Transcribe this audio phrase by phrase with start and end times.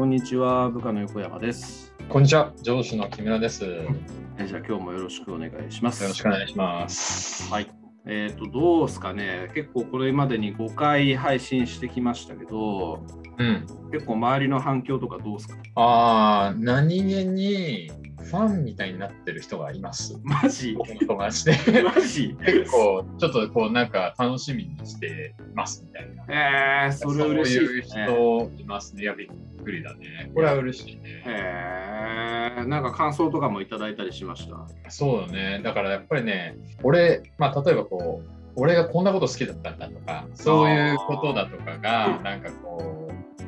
[0.00, 1.92] こんにちは、部下の横山です。
[2.08, 3.66] こんにちは、上司の木村です。
[3.66, 3.94] よ
[4.38, 6.02] えじゃあ今日もよろしくお願いします。
[6.08, 7.52] ろしくお願いします。
[7.52, 7.70] はい。
[8.06, 9.50] えっ、と、どうですかね。
[9.54, 13.04] 結構これまでに5回配信してきましたけど、
[13.36, 13.66] うん。
[13.92, 15.56] 結構周りの反響とかどうですか？
[15.74, 17.92] ああ、何気に
[18.24, 20.18] ファンみたいになってる人がいます。
[20.22, 20.76] マジ
[21.06, 21.82] 友達で。
[21.82, 22.36] マジ？
[22.44, 26.86] 結構、ちょっっとこう、なんか楽しみにしてますみたいな。
[26.86, 27.82] えー、それ嬉しいそういう。
[27.82, 29.02] 人いますね。
[29.02, 29.28] いや、びっ
[29.64, 30.30] くりだね。
[30.34, 31.22] これは嬉しいね。
[31.26, 34.48] えー、なんか感想とかもいただいたりしまし
[34.84, 34.90] た？
[34.90, 35.60] そうだね。
[35.62, 42.99] だからやっぱりね、俺、まあ、例えばこう、俺がこんなこと好きだったんだとか、そういうことだとかが、なんかこう、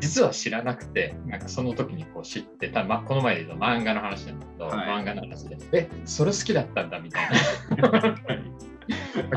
[0.03, 8.19] 実は知らなくて、なんかその時にこう知ってた、ま、この前で言うと漫画の話なんだけど、はい漫画の話で、え、それ好きだったんだみたいな。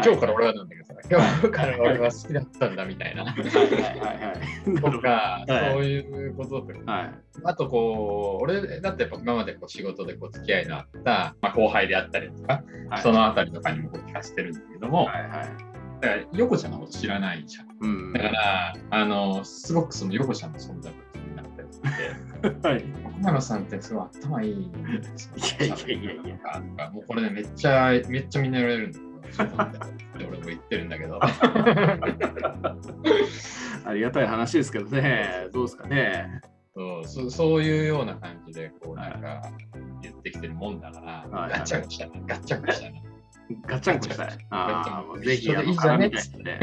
[0.03, 3.25] 今日から俺はなんだけどさ、今日から俺は好きだったんだみたいな。
[3.35, 7.13] とか、はいそういうこととか、はい。
[7.43, 15.74] あとこう、俺だってやっぱ今までこう仕事でこう付き合いのあった、まあ、後輩であったりとか、はいそのあたりとかにもこう聞かせてるんだけども、はいはい。
[16.01, 17.67] だから横ちゃんのこと知らないじゃん。
[17.79, 18.13] うん。
[18.13, 21.87] だから、あの、すごくその横ちゃんの存在が気になったりして、
[22.67, 22.83] はい。
[23.05, 24.51] 奥山さんってすごい頭いい。
[24.51, 24.71] い
[25.59, 29.01] やいやいやいやとかもうこれね、めっちゃ、めっちゃみんな言われるんだっ
[30.17, 31.19] て俺も言ってるんだけど。
[33.87, 36.41] ありがたい話ですけどね、どうですかね。
[36.75, 39.41] そうそそういうような感じで、こうなんか
[40.01, 43.01] 言ってきてるもんだから、はいガッチャンコしたな、ガッチャンコしたな。
[43.67, 44.37] ガッチャンコしたい。
[44.49, 46.59] ああ、ぜひ、あの、絡みたいで すね。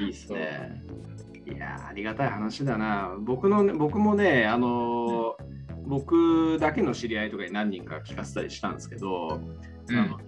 [0.00, 0.82] いいですね。
[1.46, 3.16] いやー、ありがたい話だな。
[3.20, 9.40] 僕のね、僕もね、あのー僕だけの知り合いとかに何人か聞かせたりしたんですけど、
[9.88, 10.24] うんあのね、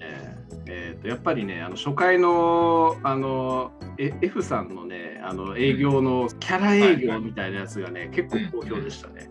[0.67, 9.31] えーとやっぱりね、あの初回のあのえ F さんのね、あの営業のキャラ営業みたいなやつがね、結構好評でしたね。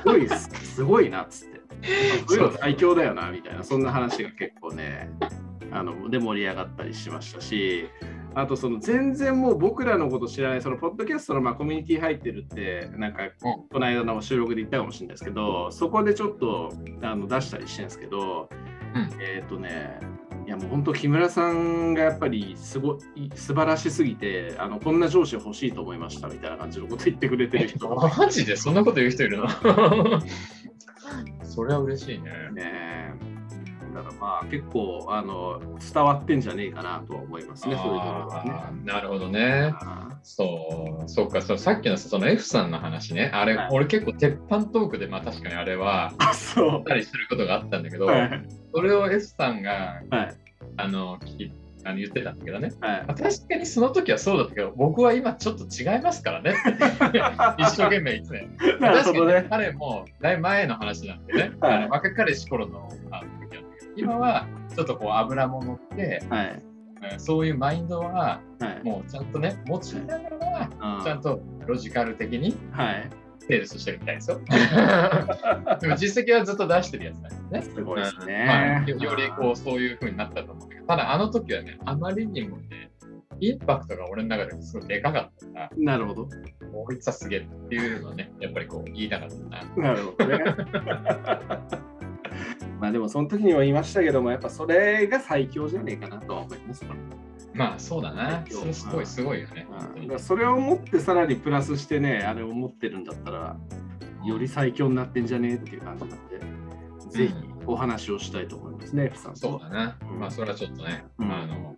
[0.00, 1.51] すごいす、すごいなっつって。
[2.26, 5.10] そういうの最強だよなみたいな、そんな話が結構ね、
[5.70, 7.88] あので盛り上がったりしましたし、
[8.34, 16.72] あとその全然もう僕らのこと知らない、そのポッドキャストのまあコミュニティ入ってるって、なんかこの間の収録で言ったかもしれないですけど、そこでちょっと
[17.02, 18.48] あの出したりしてるんですけど、
[18.94, 19.10] うん。
[19.20, 19.98] えっ、とね、
[20.46, 27.88] いやもう本当木村さんがやっぱりすごい素晴らしすぎてあのこんな上司欲しいと思いましたみたいな感じのこと言ってくれてる人。
[27.88, 29.46] が マジでそんなこと言う人いるの？
[31.52, 32.30] それは嬉しいね。
[32.52, 33.14] ね
[33.94, 38.84] だからまあ結構あの伝わってんじゃねえかなとは思いますね、そういうところはね。
[38.84, 39.74] なるほどね。
[39.80, 48.08] あそう、そうか、そうさっきのさその F さんの話ね、あれ、はい俺結構鉄板トークで、まあ確かにあれは、そたりすることがあったんだけど、う。
[48.08, 48.48] はい。
[48.74, 50.36] それを F さんがはい。
[50.78, 51.52] あの聞き
[51.84, 53.04] あの言ってたんだけどね、はい。
[53.06, 56.54] まあ確かにその時はそうだったけど、僕は今ちょっと違いますからね。
[57.58, 58.48] 一生懸命言ってね。
[58.80, 61.74] 確かに彼もだいぶ前の話なんでね、はい。
[61.74, 63.62] あの若かりし頃のあの時なんだけど、
[63.96, 66.50] 今はちょっとこう油も乗って、はい。
[66.50, 66.72] うん
[67.18, 68.84] そういうマインドははい。
[68.84, 70.28] もうちゃんとね、持ちなが
[70.80, 71.04] ら、うん。
[71.04, 73.10] ちゃんとロジカル的にはい。
[73.48, 74.40] セールスしてるみたいですよ。
[75.80, 77.74] でも実績はずっと出してるやつなんですね。
[77.74, 78.84] すごいですまあね。
[78.86, 82.90] よよりこうそういう風になったと思うんだけど、ただあの時はね、あまりにもね、
[83.40, 86.28] インパクトが俺の中ですごいでかかったから、なるほど。
[86.72, 89.36] こいつはすげえっていうのをね、やっぱりこう言いたかった
[89.76, 89.88] な。
[89.88, 90.44] なるほどね。
[92.80, 96.84] まあでもその時にも言いましたけども、やっぱそれが最強じゃねえかなとは思います。
[97.54, 98.44] まあそうだな。
[98.50, 99.66] それすごいすごいよね。
[100.08, 103.56] うんそれを思ってさらにプラスしてね、あれを思ってるんだったら、
[104.24, 106.38] より最強になってんじゃねえっていう感じになって、
[107.10, 107.34] ぜひ
[107.66, 109.38] お話をしたいと思いますね、F さんと。
[109.40, 109.98] そうだな。
[110.10, 111.76] うんまあそれはちょっとね、うんあの、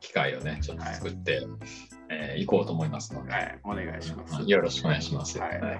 [0.00, 1.46] 機会をね、ちょっと作って、
[2.08, 4.42] えー行こうと思いますので、はい、お願いします。
[4.46, 5.38] よろしくお願いします。
[5.38, 5.78] はいはい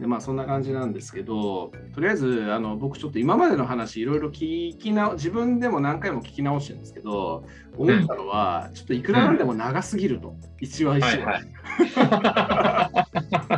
[0.00, 7.44] でまあそんな感じなんですけど、とりあえずあの僕ちょっと今までの話いろいろ聞きな自分でも何回も聞き直してるんですけど、
[7.76, 11.44] 思ったのは、ちょっといくらなんでも長すぎると、一話一話、はい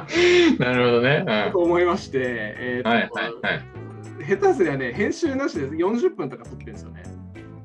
[0.59, 1.51] なるほどね。
[1.53, 3.65] と思いまして、えーとはいはいはい。
[4.27, 7.03] 下手すりゃね、編集なしで40分とか撮ってるんですよね。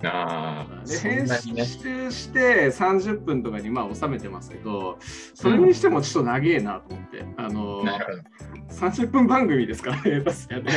[0.02, 0.68] うん、あ
[1.00, 1.28] 編。
[1.28, 4.98] 集して30分とかにまあ収めてますけど、
[5.34, 8.88] それにしてもちょっと長えなと思って、あのなるほど。
[8.88, 10.74] 30分番組ですからね、下手すりゃね。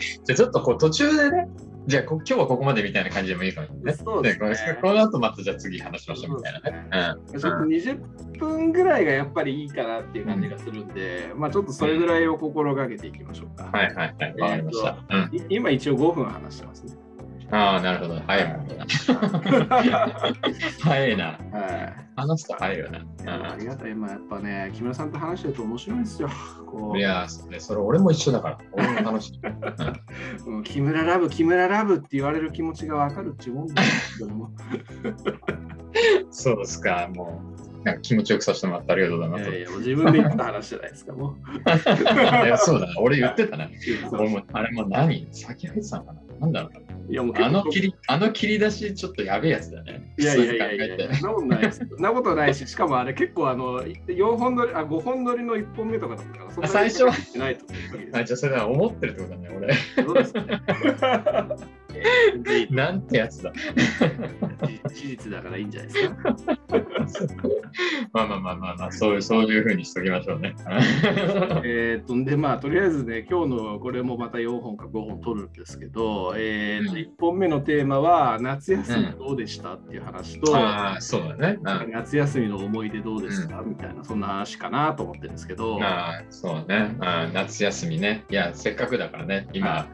[0.24, 1.48] じゃあちょっとこう途中でね、
[1.86, 3.92] じゃあこ今日はここまでみたいな感じでもいいかもね。
[3.94, 7.18] そうですねでこの後またじゃあ次話しましょうみたいなね。
[7.32, 13.70] うんちょっと20分ぐらいがやっぱりいいかなっていう感じがするんで、まあちょっとそれぐらいを心がけていきましょうか。
[13.72, 14.98] はいはいはい、わかりました。
[15.08, 16.94] うんい今一応5分話してますね。
[17.52, 18.20] ああ、なるほど。
[18.26, 18.86] 早いもんな。
[20.80, 21.24] 早いな。
[21.26, 22.10] はい。
[22.16, 23.52] 話すと早いよな。
[23.52, 23.94] ありがたい。
[23.94, 26.28] まあ、やっぱね、木村さんと話してると面白いんですよ。
[26.66, 28.58] こういや、それそれ俺も一緒だから。
[28.72, 29.40] 俺も楽しい。
[30.46, 33.82] うん木村ラブ、木村ラブって言われる気持ちがわかるっちゅうもんだ
[34.18, 34.50] けども。
[36.30, 37.08] そうですか。
[37.12, 39.50] もう、なんか気持ちよくさせてもらってありがとうございます。
[39.50, 41.34] いやいや、自分で言った話じゃないですか、も
[42.44, 43.00] いやそうだな。
[43.00, 43.64] 俺言ってたな。
[43.64, 43.70] う。
[44.12, 45.26] 俺もあれも何？
[45.32, 47.46] 先入ってたのかななんだろういやもうな。
[47.46, 50.14] あの切り、あの切り出しちょっとやべえやつだね。
[50.18, 51.80] いやいやいやいやそんなことないです。
[51.98, 57.64] なことないし、しかもあれ結構あの4本撮り、あ5本撮りの1本目とかだったから、そんなに最初はしないと
[58.12, 59.74] あ、じゃあそれは思ってるってことだね、俺。
[60.04, 60.62] そうですね。
[62.70, 63.52] なんてやつだ。
[64.88, 66.14] 事実だからいいんじゃないですか。
[68.12, 70.54] まあまあまあまあまあ、そういう、そういうふうにしときましょうね。
[71.64, 81.58] えーっと、で、まあ、とりあえずね、今日のこれもまた4本か5本撮るんですけど、えーっと、うん1本目のテーマは、夏休みどうでしたっていう話と、ああ、そうだね。
[81.60, 86.96] うん夏休みの思い出どうですか、みたいな、そんな話かなと思ってるんですけど、ああ、そうね。
[87.00, 88.24] あー夏休みね。
[88.30, 89.86] いや、せっかくだからね、今、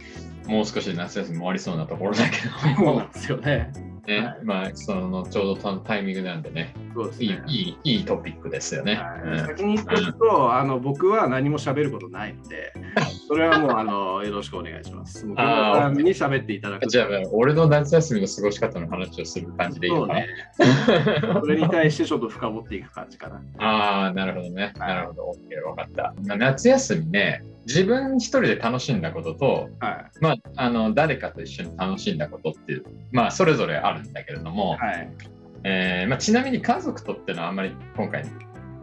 [0.46, 2.36] もう少しで夏休み終わりそうなところだけ
[2.76, 3.72] どもそうなん、ですよね。
[4.06, 7.42] ねはいまあ、そのちょうどタイミングなんでね、いいそうですね。
[7.48, 8.94] いいいいトピックですよね。
[8.94, 12.72] はい先に言っておくと、あの僕は何も喋ることないので、
[13.26, 15.26] それはもうあのよろしくお願いします。
[15.26, 16.86] もう木村さんに喋っていただく。
[16.86, 20.20] じゃあ、俺の夏休みの過ごし方の話をする感じでいいのかな、
[20.52, 21.40] そうね。
[21.42, 23.42] それに対してちょっと深掘っていく感じかな。
[23.58, 24.72] ああ、なるほどね。
[24.78, 25.22] はいなるほど。
[25.32, 26.14] OK、わかった。
[26.24, 34.78] まあ夏休みね、自分一人で楽しんだことと、はまあ、あの誰かと一緒に楽しんだことっていう、まあ、それぞれあるんだけれども、い。
[34.78, 35.10] はい。
[35.64, 38.24] えーまあ、ちなみに家族とってのはあんまり今回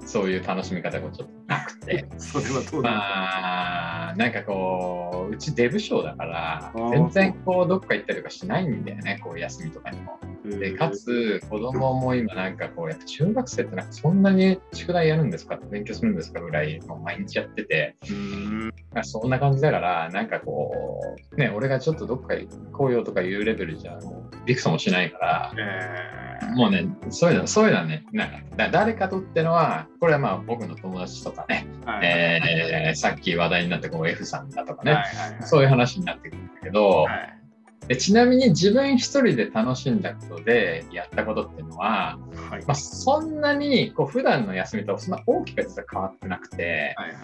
[0.06, 2.06] そういう楽しみ方がちょっとなくて。
[2.18, 10.20] それはどうだまあなんかこううちデブ賞だから全然こうどっか行ったりとかしないんだよねこう休みとかにも。
[10.44, 15.58] でかつ子供も今なんかこうやっぱ中学生ってなんかそんなに宿題やるんですか？
[15.72, 16.42] 勉強するんですか？
[16.42, 17.96] ぐらいもう毎日やってて。
[18.12, 18.68] ん。
[18.94, 25.54] まあそんな感じだからなんかこうね俺がちょっとどっか行こうよとかいうレベルじゃもうびくともしないから。
[25.58, 26.56] えー。
[26.56, 32.06] もうね、そういうの、そういうのはね、なんか、だ誰かとってのは、これはまあ僕の友達とかね、はい。
[32.06, 35.44] えーさっき話題になったこう F さんだとかね、はいはいはい。
[35.48, 37.40] そういう話になってくるんだけど、はい
[37.88, 42.18] でちなみに自分一人で楽しんだことでやったことっていうのは、
[42.50, 42.66] はい。
[42.66, 47.18] まあ、そんなにこう普段の休みとそんな大きく実は変わってなくて、はいはい。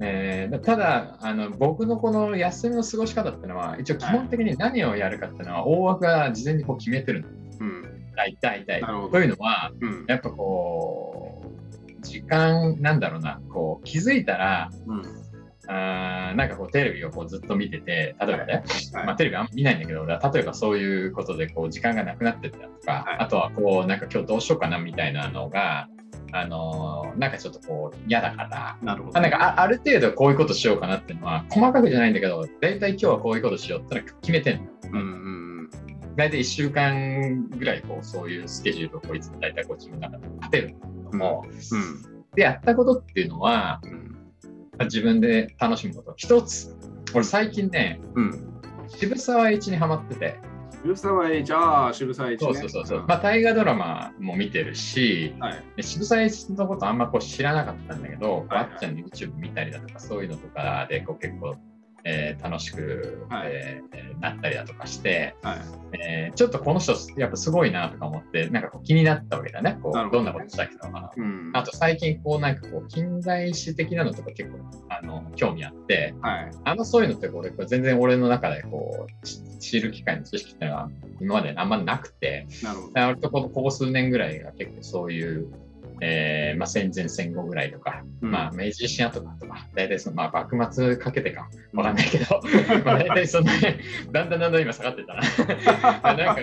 [0.00, 7.28] えーただあの僕のこの休みの過ごし方っていうのは一応基本的に何をやるかっていうのは大枠が事前にこう決めてるの。
[7.60, 8.12] うん。
[8.16, 9.10] 大体大体。
[9.10, 10.04] というのはうん。
[10.06, 15.23] やっぱこう時間なんだろうなこう気づいたらうん
[15.68, 18.62] あーなんかこうテレビをこうずっと見てて例えばね、
[18.92, 19.06] はい。
[19.06, 23.18] まあ、テレビあんま見ないんだけど例えばそういうことでこう時間がなくなってったとか、はい。
[23.20, 25.88] あとはこうなんか今日どうしようかなみたいなのが
[26.32, 29.18] あのーなんかちょっとこう嫌だからなるほど。
[29.18, 34.64] あなんかあある程度こういうことしようかなっていうのは細かくじゃないんだけど大体今日はこういうことしようってのは決めてんの。
[34.92, 35.34] うんうん
[36.16, 41.44] 大体1週間ぐらいこうそういうスケジュールをこいつ大体こう自分の中で立てるんだけども、
[42.36, 44.13] でやったことっていうのはうんうん
[44.80, 46.14] 自分で楽しむこと。
[46.16, 46.76] 一つ
[47.14, 48.50] 俺最近ねうん。
[48.88, 50.38] 渋沢栄一にハマってて。
[50.82, 52.46] 渋沢栄一ああ渋沢栄一ね。
[52.46, 55.64] そうそうそうそう、まあ大河ドラマも見てるしはい。
[55.76, 58.58] で渋沢栄一のことあんまこう知らなかったんだけど、はいはい。
[58.72, 61.56] あっちゃんの YouTube 見たりだとかそういうのとかでこう結構、
[62.04, 63.50] えー楽しく、はい。
[63.52, 65.58] えーなったりだとかして、はい。
[66.00, 69.78] えーちょっとこの人やっぱすごいなとか思ってなんかこう気になったわけだね。
[69.82, 70.88] こうどんなことした人か。
[70.90, 71.50] なうん。
[71.54, 74.58] あと最近こうなんかこう近代史的なのとか結構
[74.88, 76.50] あの興味あってはい。
[76.64, 83.00] あのそういうのってこれこれ全然俺の中でこうし知る機会の知識っていうのは今まであんまなくてなるほど。
[83.00, 85.50] 割とこのここ数年ぐらいが結構そういう、
[86.00, 88.30] えーまあ、戦前戦後ぐらいとか、うん。
[88.30, 92.40] まあ、明治維新後とかとか大体その、まあ、幕末かけてかわかんないけど、
[92.84, 93.80] まあ大体そのね
[94.12, 95.22] だんだんだんだん今下がってたな。
[96.14, 96.42] なんか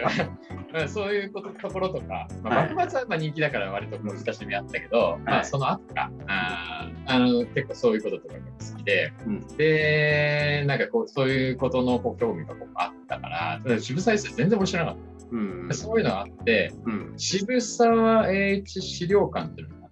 [0.73, 2.73] まあそういうことところとか、まあ、はい。
[2.73, 6.11] 幕末はまあ人気だから割とこう親しみあったけど、まあ、その後か。
[6.27, 9.39] あーあの結構そういうこととかが好きで、うん。
[9.57, 15.10] でなんかこうそういうことのこう興味がこうあったから渋沢栄一全然俺知らなかった。
[15.31, 17.13] うんそういうのがあって、うん。
[17.17, 19.87] 渋沢栄一資料館っていうのが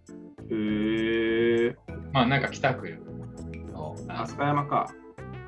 [0.51, 1.75] へえ
[2.13, 2.89] まあなんか北区
[3.71, 4.93] の、あ飛鳥山か。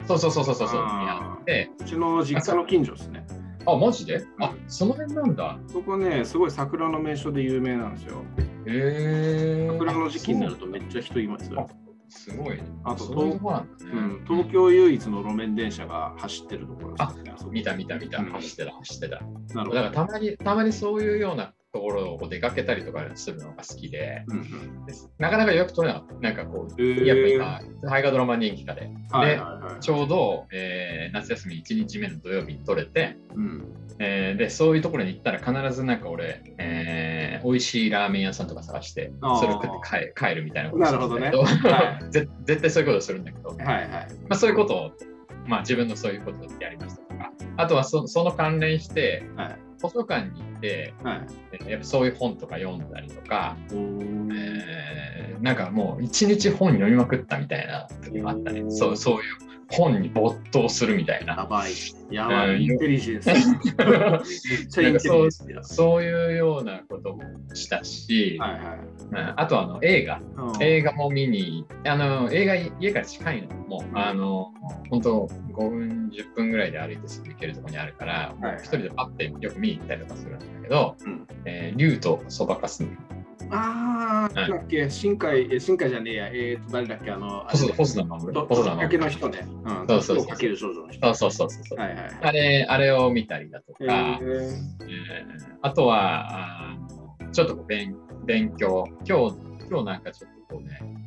[0.07, 3.25] そうそうそうそうそうそう、にあって、うちの実家の近所ですね。
[3.67, 4.25] あ、マジで？
[4.39, 5.59] あ、その辺なんだ。
[5.67, 8.23] そこねすごい桜の名所で有名なんですよ。
[8.65, 11.67] へえ桜の時期になるとめっちゃ人いますよ。
[11.69, 12.63] あすごいね。
[12.83, 13.91] あとそういうとこなんだね。
[13.93, 17.15] うん、東京唯一の路面電車が走ってるところあ
[17.49, 19.21] 見た見た見た、うん走ってた、走ってた。
[19.55, 19.75] なるほど。
[19.75, 26.15] だからたまに、たまにそういうようなところを出かけたりとかするのが好きで、うんうんでなかなか予約取れなかった。
[26.15, 41.31] なんかこう、えーやっぱ今、大河ドラマ人気化で、はいではいはいちょうど、えー夏休み1日目の土曜日に取れて、うんえーで、そういうところに行ったら必ずなんか俺、えー美味しいラーメン屋さんとか探して、それを食って帰帰るみたいなことなるほどね。
[41.31, 43.87] は ぜ絶対そういうことするんだけど、はいはい。
[43.87, 44.91] まあ、そういうことを、
[45.47, 49.57] まあ、自分のそういうことでやりましたとか、あとはそその関連して、はい。
[49.77, 51.21] 図書館に行って、はい。
[51.53, 59.21] えーやっぱそういう本とか読んだりとか、えーなんかもう一日本読みまくったみたいな時もあったねそうそういう
[59.71, 61.35] 本に没頭するみたいな。
[61.35, 61.71] やばい。
[62.09, 62.65] やばうんい。
[62.65, 63.29] インテリジェンス。
[65.45, 65.63] め。
[65.63, 67.23] そういうようなことも
[67.53, 68.61] したし、はいはい
[69.11, 70.63] うんあとあの映画、うん。
[70.63, 74.53] 映画も見に、あの映画家から近いの、もう、あの
[74.89, 82.89] 本当5分、10分ぐらいで歩いてすぐ行けるところにあるから、もう一人でパッてよく見に行ったりとかするんだけど、うんえー竜とそばかすの
[83.51, 84.49] ああ、はい。
[84.51, 88.97] だっけ、新海、え新海じゃねえや、えーと、誰だっけ、あの、細田細田守と、細田守。
[88.97, 89.47] の人ね。
[89.65, 90.27] うん、そうそうそう。
[90.27, 91.13] かける少女の人。
[91.13, 91.79] そうそうそうそう。
[91.79, 92.11] はいはいはい。
[92.21, 93.91] あれ、あれを見たりだとか、えー。
[94.23, 96.75] えーあとは、
[97.31, 99.35] ちょっと勉勉強、今日、
[99.69, 101.00] 今日なんかちょっとこうね、えー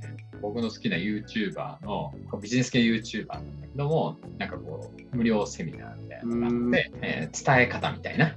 [0.45, 8.37] 僕の好きな YouTuber の、ビジネス系 YouTuber なんだけども、なんかこう、無料セミナーみたいなのがあって、えー伝え方みたいな、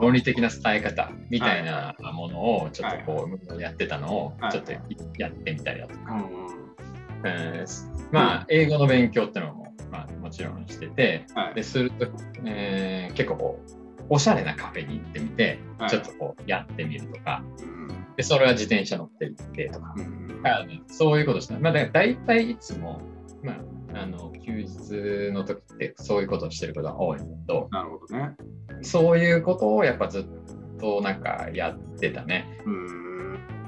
[0.00, 4.52] 論理的な伝え方みたいなものをちょっとこう、やってたのをはい。
[4.52, 4.72] ちょっと
[5.18, 6.50] やってみたりだとか、ーうん。
[7.24, 11.54] えーまあ、英語の勉強ってのも、まあ、もちろんしてて、はい。
[11.54, 12.06] ですると、
[12.44, 13.79] えー結構こう、
[14.10, 15.90] おしゃれなカフェに行ってみて、はい。
[15.90, 17.88] ちょっとこうやってみるとか、うん。
[18.16, 20.82] でそれは自転車乗って行ってとか、うん。
[20.88, 23.00] そういうことしてまあ、だ大体いつも、
[23.42, 23.52] ま
[23.94, 28.34] あ、あの休日の時ってそういうことをしてることが多いんだけど、なるほどね。
[28.82, 30.26] そういうことをやっぱずっ
[30.80, 32.60] となんかやってたね。
[32.66, 32.99] うん。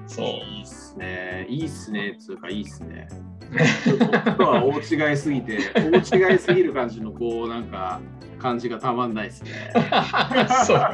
[0.06, 0.26] そう。
[0.26, 1.46] いいっすね。
[1.48, 2.16] いいっすね。
[2.18, 3.08] つうか、いいっすね。
[3.98, 8.00] 僕とは大違いすぎて、大違いすぎる感じの、こう、なんか、
[8.42, 9.72] 感じがたまんないですね。
[10.66, 10.92] そうか。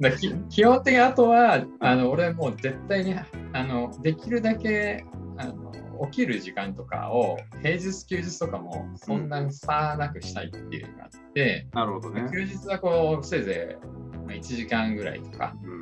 [0.00, 3.14] だき基本的にあとはあの俺もう絶対に
[3.52, 5.04] あのできるだけ
[5.36, 5.72] あの
[6.10, 12.26] 起きる時間とかを平日休日とかもそんなに差なくしたいっていうのがあって、なるほどね。
[12.32, 13.86] 休日はこうせいぜい
[14.16, 15.73] まあ1時間ぐらいとかうん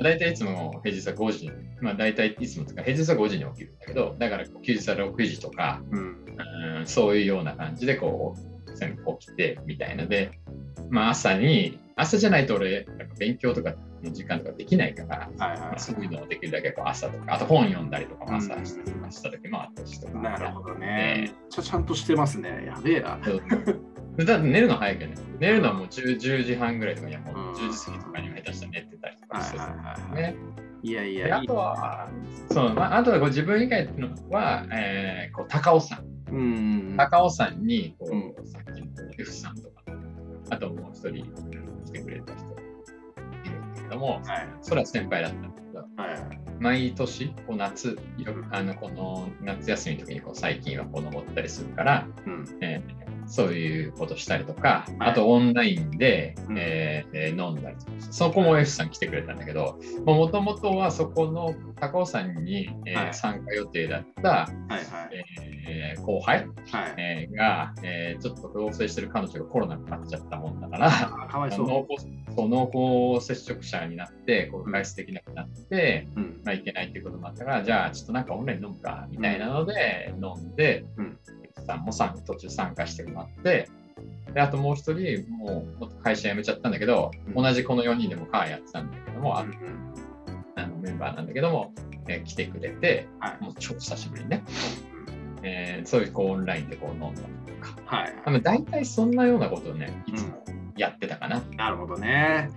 [0.00, 6.24] 大体いつも平日は5時にまあ大体いつもとか平日は5時に起きるんだけどだから休日は6時とか、うん
[6.78, 10.30] うん、そういうような感じでこう全部起きてみたいので、
[10.90, 20.22] まあ、朝に朝じゃないと俺なんか勉強とかの時間とかできないから、はいはまあそういうのをできるだけこう朝とかあと本読んだりとかも朝した時もあったしとかい。
[20.22, 21.14] なるほどね。
[21.18, 22.64] めっちゃちゃんとしてますね。
[22.66, 23.18] やべえな。
[24.24, 30.22] だって寝るの早いけどね寝るのはもう 10, 10時半ぐらいとかにはもううん10時過ぎとかには下手したら寝てたりとかしてはいはい。
[30.24, 32.08] はいやいや、いいであとは、
[32.50, 36.04] そう、まあ、あとはこう自分以外のは、えー、こう高尾山。
[36.30, 36.94] うん。
[36.96, 38.86] 高尾山にこう、うさっきの
[39.18, 39.82] F さんとか、
[40.50, 41.24] あともう一人
[41.86, 44.48] 来てくれた人いるんだけども、はい。
[44.62, 46.38] それは先輩だったんだけど、はい。
[46.60, 52.58] 毎年こう夏、よくあのこの夏休みの時にこう最近はこう登ったりするから、うん。
[52.60, 52.97] えー
[53.28, 55.10] そういうことしたりとか、はい。
[55.10, 56.58] あとオンラインで、うん。
[56.58, 63.14] えーえー飲んだりとかそこも F さん来てくれたんだけど、もともとはそこの高尾山に、えーはい。
[63.14, 64.80] 参加予定だった、はいはい。
[65.68, 66.94] えー後輩、はい。
[66.96, 71.66] えーが、えーちょっと同棲してる彼女がコロナになっちゃったもんだから、あかわいそう。
[71.66, 76.40] 濃厚そう濃厚接触者になって、こう外出できなくなって、うん。
[76.44, 81.18] まあ、いけないっていうこともあったから、じゃあちょっとなんかオンライン飲むかみたいなので飲んで、うん
[81.68, 83.68] さんもさん途中参加してもらって、
[84.32, 87.34] であともう一人、もうもっと会社辞めちゃったんだけど、うん。
[87.34, 91.72] 同じこの4人でもカーやってたんだけども、あのメンバーなんだけども、
[92.08, 93.44] えー来てくれて、はい。
[93.44, 94.44] もう超久しぶりにね、
[95.42, 98.14] えーそういうこうオンラインでこう飲んだりとか、はい。
[98.24, 100.42] あの大体そんなようなことをね、いつも
[100.76, 101.42] やってたかな。
[101.56, 102.50] なるほどね。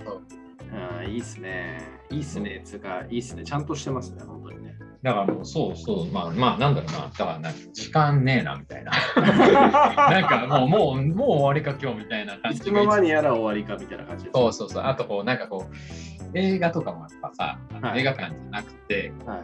[0.72, 1.82] うんいいっすね。
[2.10, 2.62] いいっすね。
[2.63, 3.44] つうか、いいっすね。
[3.44, 4.75] ちゃんとしてますね、本当にね。
[5.04, 8.92] だからもうそうそう、まあまあなんだろうな、だからなんか時間ねえなみたいな。
[9.16, 14.30] なんかもうもうもう終わりか今日みたいな感いつの間にやら終わりかみたいな感じ。
[14.34, 14.84] そうそうそう。
[14.84, 19.40] あとこうなんかこう映画とかもやっぱさ、はい映画館じゃなくて、はい。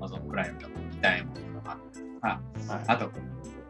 [0.00, 1.78] Amazon プライムとか見たいものとかあっ
[2.20, 3.12] たはいりとか、あとこ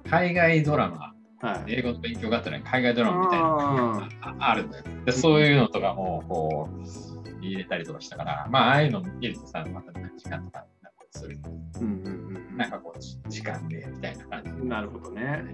[0.04, 1.74] う海外ドラマ、はい。
[1.74, 4.84] 英語の勉強があったら海外ドラマみたいなのあがああるんだよ。
[5.04, 11.38] でそういうのとかもこう入れたりとかしたから、まあああいうの見るとさ、また時間とかなんかする。
[11.80, 14.66] うんうんうんなんかこう、時間でみたいな感じ。
[14.66, 15.44] なるほどね。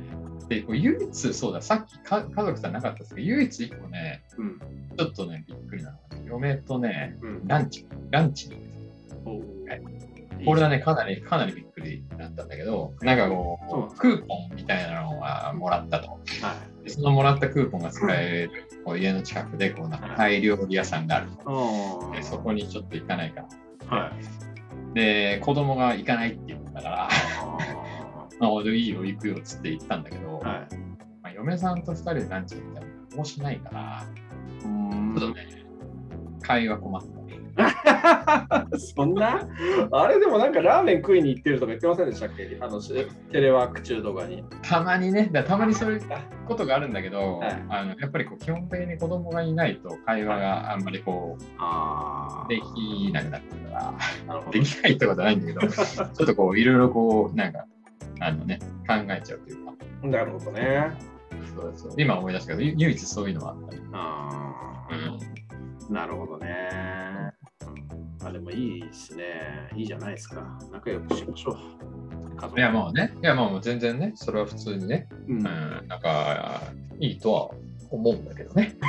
[0.48, 4.58] で、こう唯一、そうだ、さっきか家族さんなかったですけど、唯一一個ね、うん。
[4.96, 7.48] ちょっとね、びっくりなのが、嫁とね、うん。
[7.48, 8.60] ランチ、ランチに行
[9.24, 10.01] くおうはい
[10.44, 16.11] これはね、かなり、かなりびっくりだったんだけど、なんかこそうクーポンみたいなのはもらったと。
[16.11, 16.18] は
[16.80, 16.84] い。
[16.84, 18.50] でそのもらったクーポンが使える、
[18.84, 22.11] こう家の近くで、こう、なんかタイ料理屋さんがあると。
[22.12, 23.46] あでそこにちょっと行かないか。
[23.88, 23.94] あ。
[23.94, 24.94] はい。
[24.94, 27.08] で、子供が行かないって言ったから、あ
[28.40, 30.49] まあ、俺いいよ、行くよっつって言ったんだけど、あ。
[30.49, 30.58] はい。
[31.22, 34.06] まあ、嫁さんと二人でランチ行ったら面白いから、
[34.64, 35.46] うーんちょっとね、
[36.42, 37.22] 会話困ったね。
[38.97, 39.47] そんな？
[39.92, 42.56] あれでもなんかラーメン食いに行ってるとか言ってませんでしたっけ？
[42.61, 42.92] あのし
[43.30, 44.44] テレワーク中とかに。
[44.62, 46.02] たまにね、だたまにそういう
[46.47, 47.64] ことがあるんだけど、はい。
[47.68, 53.94] あのやっぱりこう基本的に子供がいないと会話があんまりこあうできなくなってるか
[54.28, 57.66] ら、できないってことはないんだけど、 ちょっとこういろいろこう、なんか、
[58.21, 60.92] あのね、考えちゃうというか、なるほどね。
[61.54, 61.92] そうそう。
[61.99, 63.82] 今思い出したけど、ゆ唯一そういうのはあったね。
[63.92, 65.18] あうん。
[65.90, 65.92] あ。
[65.92, 67.01] なるほどね。
[68.32, 69.68] あでもいいですね。
[69.76, 70.58] いいじゃないですか。
[70.72, 71.56] 仲良くしましょう。
[72.58, 76.62] いや、もうね、いや、もう全然ね、それは普通にね、うんうん、なんか、
[76.98, 77.50] いいとは
[77.90, 78.74] 思うんだけどね。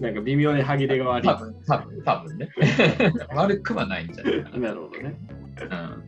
[0.00, 1.34] なんか微妙に歯切れが悪い多。
[1.34, 2.48] 分、多分、多分ね。
[3.34, 4.58] 悪くはないんじゃないかな。
[4.58, 5.14] なるほどね。
[5.62, 5.72] うん。
[5.72, 6.00] あ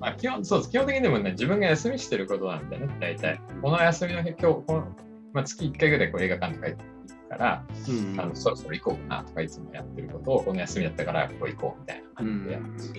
[0.00, 3.38] まあ、基本そうです基本的にでもね、自分が休みしてることなんだよね、大体。
[3.60, 4.96] この休みの日、今日、この
[5.32, 6.84] まあ、月1回ぐらいこう映画館とか行く
[7.30, 12.92] から、うんあのそろそろ行こうかなとかいつもやってることを、この休みだったからこう行こうみたいな感じでやるし、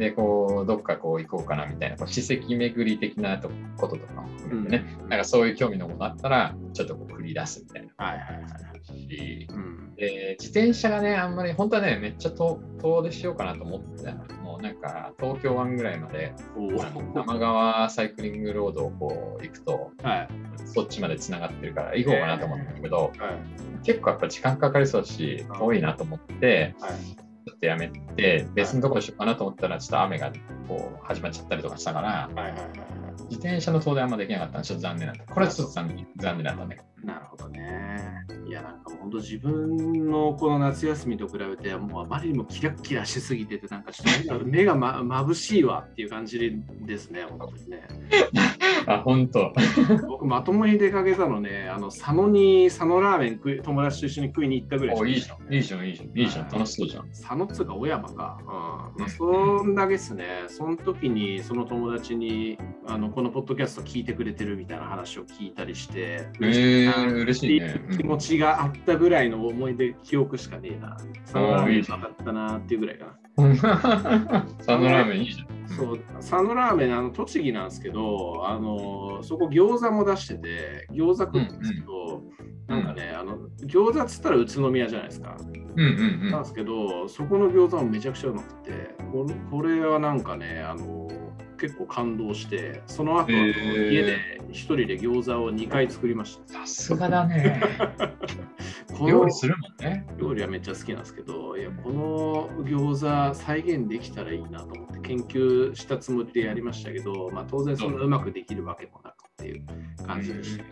[0.00, 8.70] で、こう、どっかこう行こうかなみたいな、こう史跡巡り的なとこととかも含めてね、なんかそういう興味のものあったら、ちょっとこう繰り出すみたいなはいはいはい。
[8.82, 9.94] し、うん。
[9.96, 14.24] で、自転車がね、あんまり、本当はね、めっちゃ遠遠出しようかなと思ってたの。
[14.42, 20.28] もうなんか、東京湾ぐらいまで、おあの玉川サイクリングロードをこう行くと、はい。
[20.64, 23.12] そっちまでつながってるから行こうかなと思ったんだけど、はい。
[23.84, 27.29] 結構やっぱ時間かかりそうだし、遠いなと思って、はい。
[27.60, 30.32] とやめて、別のところにしようかなと思ったら、ちょっと雨が
[30.66, 35.34] こう始まっちゃったりとかしたから、はいはいはいは自転車の遠出あんまできなかったので、ちょっと残念だった。
[35.34, 36.86] これはちょっと残念残念だったんだけど。
[37.02, 37.06] い。
[37.06, 38.26] なるほどね。
[38.46, 47.88] いや、なんか本当自分のこの夏休みと比べて、もうあまりにもキラッキラしすぎてて、なんかちょっと目が ま眩しいわっていう感じですね、本当にね。
[48.86, 49.52] あ、本当。
[50.08, 57.08] 僕、まともに出かけたのね、あの佐野に佐野ラーメン食い友達と一緒に食いに行ったぐらいしかおいいじゃん、いいじゃん、いいじゃん、いいじゃん、楽しそうじゃん。
[57.08, 58.38] 佐野っつうか小山か。
[58.40, 58.46] うん
[59.00, 60.26] まあ、そんだけですね。
[60.48, 67.80] その時にその友達にあのこのポッドキャスト聞いてくれてるみたいな話を聞いたりして、えー、嬉しいね。
[67.96, 70.96] 気持ちがあったぐらいの思い出、記憶しかねえな。
[71.24, 73.44] 佐野ラーメンいいじゃんだったなっていうぐらいかな。
[73.44, 73.70] うん佐
[74.68, 75.60] 野ラーメンいいじゃん。
[75.68, 82.22] そう、佐野ラーメン、あの栃木なんですけど、あのそこ餃子も出してて、餃子食うんですけど、
[82.66, 85.36] なんかね、あの餃子っつったら宇都宮じゃないですか。
[85.40, 91.08] うんうんうんなんですけど、そこの餃子もめちゃくちゃうまくて、これこれはなんかね、あの
[91.60, 96.60] 結構感動して、その後、家で一人で餃子を2回作りました。
[96.60, 97.60] さすがだね。
[99.06, 100.06] 料理するもんね。
[100.18, 109.64] 料理はめっちゃ好きなんですけど、いやこの餃子再現できたらいいなと思って研究したつもりでやりましたけど、まあ、当然そんなうまくできるわけもなくっていう
[110.06, 110.64] 感じでした。
[110.64, 110.66] い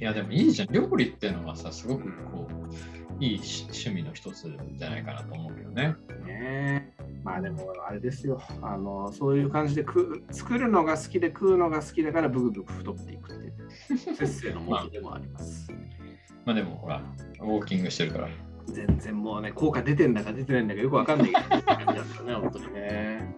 [0.00, 0.72] やでもいいじゃん。
[0.72, 5.94] 料理っていうのはさ、すごくこう、いいし趣味の一つじゃないかなと思うけどね。
[6.24, 15.70] ねまあでもあれですよあのそういう感じで食う作るのが好きで食うのが好きだからブクブク太っていくっていう節制のもとでもあります。
[16.44, 17.02] まあでもほら、
[17.40, 18.28] ウォーキングしてるから。
[18.66, 23.36] 全然もうね効果出てんだか出てないんだかよくわかんないけどって感じだったね本当にね。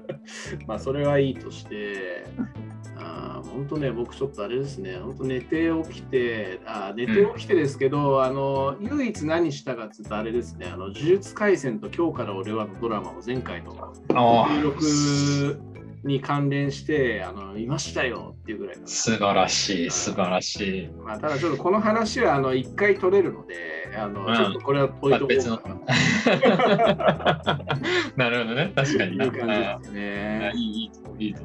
[0.66, 2.24] まあそれはいいとして。
[3.50, 15.66] 本当ね、僕ちょっとあれですね、本当寝て起きて、あー寝て起きてですけど、あの唯一何したかって言うとあれですね、あの呪術廻戦と今日から俺はのドラマを前回のあ収録
[16.06, 20.88] に関連して、あのいましたよっていうぐらいの、素晴らしい、素晴らしい。
[21.04, 23.54] まあ、ただちょっとこの話はあの1回取れるので、
[23.96, 24.34] あのうん。
[24.34, 25.76] ちょっとこれは置いとこうかな。
[28.16, 30.52] なるほどね、確かにいう感じですね。
[30.54, 30.58] い。
[30.58, 31.40] い、いいといいと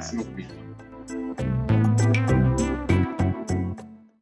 [0.00, 0.54] すごくいいと
[1.16, 1.69] 思う。